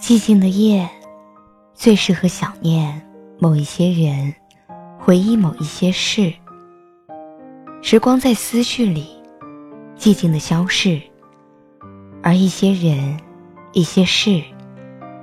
[0.00, 0.88] 寂静的夜，
[1.74, 3.02] 最适合想念
[3.38, 4.32] 某一些人，
[4.96, 6.32] 回忆某一些事。
[7.82, 9.08] 时光在思绪里
[9.96, 11.02] 寂静的消逝，
[12.22, 13.18] 而一些人、
[13.72, 14.40] 一些事，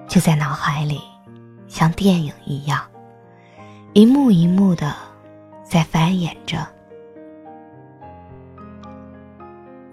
[0.07, 0.99] 就在脑海里，
[1.67, 2.81] 像电影一样，
[3.93, 4.93] 一幕一幕的
[5.63, 6.57] 在翻演着。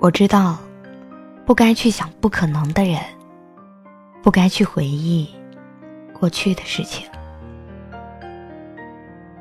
[0.00, 0.58] 我知道，
[1.46, 3.00] 不该去想不可能的人。
[4.22, 5.28] 不该去回忆
[6.12, 7.06] 过去的事情，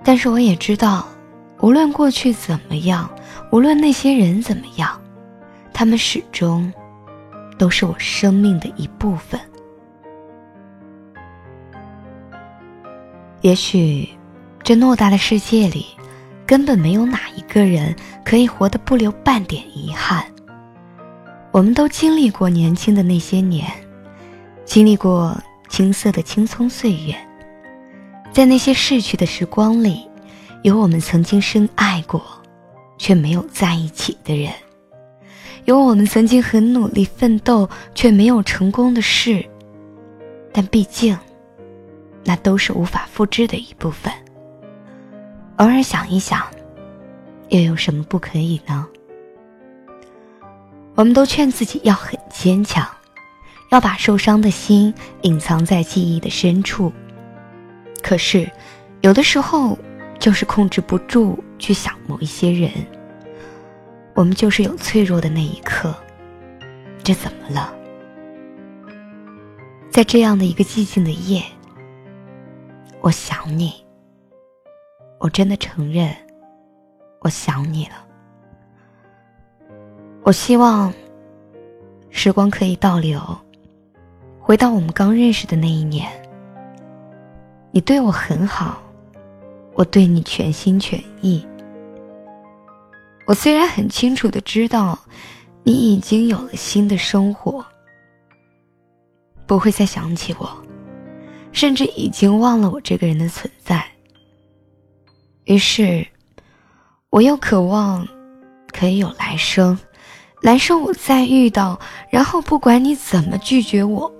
[0.04, 1.08] 但是我也知道，
[1.60, 3.08] 无论过去怎么样，
[3.52, 5.00] 无论那些人怎么样，
[5.72, 6.74] 他们始终
[7.60, 9.40] 都是我生命的一部分。
[13.42, 14.10] 也许，
[14.64, 15.86] 这偌大的世界里，
[16.48, 17.96] 根本没有哪一个人
[18.26, 20.26] 可以活得不留半点遗憾。
[21.52, 23.68] 我们都经历过年轻的那些年。
[24.72, 27.14] 经历过青涩的青葱岁月，
[28.32, 30.08] 在那些逝去的时光里，
[30.64, 32.24] 有我们曾经深爱过，
[32.98, 34.50] 却没有在一起的人；
[35.66, 39.46] 有我们曾经很努力奋斗却没有成功的事。
[40.54, 41.20] 但毕竟，
[42.24, 44.10] 那都是无法复制的一部分。
[45.58, 46.48] 偶尔想一想，
[47.50, 48.88] 又有什么不可以呢？
[50.96, 52.88] 我们都劝自己要很坚强。
[53.72, 56.92] 要把受伤的心隐藏在记忆的深处。
[58.04, 58.50] 可是，
[59.00, 59.78] 有的时候
[60.20, 62.70] 就是控制不住去想某一些人。
[64.14, 65.96] 我们就是有脆弱的那一刻，
[67.02, 67.74] 这怎么了？
[69.90, 71.42] 在这样的一个寂静的夜，
[73.00, 73.74] 我想你。
[75.18, 76.14] 我真的承认，
[77.20, 78.06] 我想你了。
[80.24, 80.94] 我希望
[82.10, 83.22] 时光可以倒流。
[84.52, 86.12] 回到我们刚认识的那一年，
[87.72, 88.84] 你对我很好，
[89.76, 91.48] 我对你全心全意。
[93.26, 95.00] 我虽然很清楚的知道，
[95.64, 97.64] 你已经有了新的生活，
[99.48, 100.52] 不会再想起我，
[101.54, 103.82] 甚至已经忘了我这个人的存在。
[105.46, 106.06] 于是，
[107.10, 108.06] 我又渴望
[108.74, 109.80] 可以有来生，
[110.42, 111.80] 来生我再遇到，
[112.10, 114.12] 然后不管你怎么拒绝我。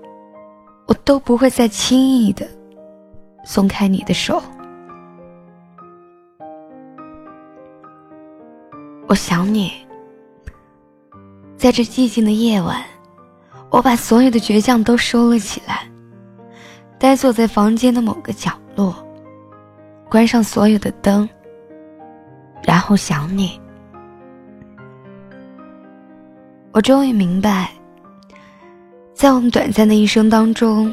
[0.92, 2.46] 我都不会再轻易的
[3.46, 4.42] 松开你的手。
[9.08, 9.72] 我想你，
[11.56, 12.84] 在这寂静的夜晚，
[13.70, 15.90] 我把所有的倔强都收了起来，
[16.98, 18.94] 呆坐在房间的某个角落，
[20.10, 21.26] 关上所有的灯，
[22.62, 23.58] 然后想你。
[26.70, 27.70] 我终于明白。
[29.22, 30.92] 在我们短暂的一生当中，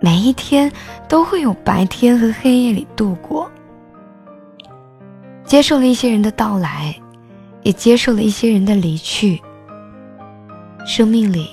[0.00, 0.68] 每一天
[1.08, 3.48] 都会有白天和黑夜里度过。
[5.44, 6.92] 接受了一些人的到来，
[7.62, 9.40] 也接受了一些人的离去。
[10.84, 11.48] 生命里，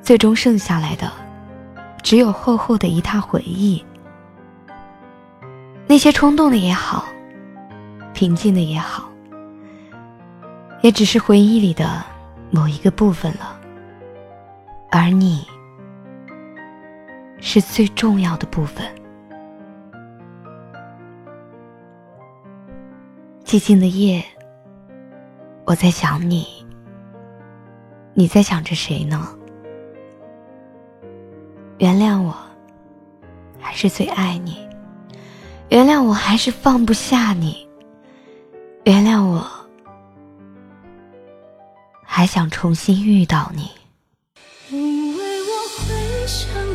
[0.00, 1.10] 最终剩下来的，
[2.00, 3.84] 只有厚厚的一沓回忆。
[5.88, 7.04] 那些冲动的也好，
[8.14, 9.10] 平静的也好，
[10.82, 12.00] 也只是回忆里的
[12.52, 13.57] 某一个部分了。
[14.90, 15.46] 而你，
[17.40, 18.86] 是最重要的部分。
[23.44, 24.24] 寂静的夜，
[25.64, 26.46] 我在想你。
[28.14, 29.28] 你在想着谁呢？
[31.78, 32.34] 原谅我，
[33.60, 34.54] 还是最爱你；
[35.68, 37.52] 原谅我，还是放不下你；
[38.84, 39.46] 原谅我，
[42.02, 43.70] 还想重新遇到你。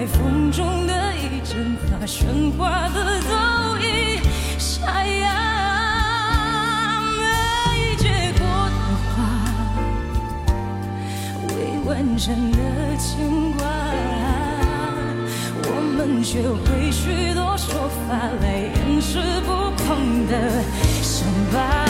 [0.00, 4.18] 在风中的一阵发，喧哗的都已
[4.58, 5.28] 沙哑。
[7.18, 8.08] 没结
[8.38, 8.40] 果
[8.72, 9.12] 的花，
[11.48, 11.52] 未
[11.84, 12.56] 完成的
[12.96, 13.60] 牵挂，
[15.64, 15.68] 我
[15.98, 17.68] 们学会许多说
[18.08, 19.48] 法来掩饰不
[19.84, 20.32] 碰的
[21.02, 21.89] 伤疤。